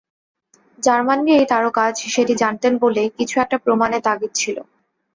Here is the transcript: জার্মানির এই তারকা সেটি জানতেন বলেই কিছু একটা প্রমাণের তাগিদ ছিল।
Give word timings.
জার্মানির 0.79 1.35
এই 1.35 1.47
তারকা 1.51 1.83
সেটি 2.09 2.33
জানতেন 2.41 2.73
বলেই 2.83 3.09
কিছু 3.17 3.35
একটা 3.39 3.57
প্রমাণের 3.65 4.01
তাগিদ 4.07 4.31
ছিল। 4.35 4.57